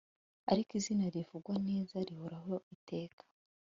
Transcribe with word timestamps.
ariko 0.51 0.71
izina 0.79 1.05
rivugwa 1.15 1.53
neza 1.67 1.95
rihoraho 2.07 2.53
iteka 2.75 3.23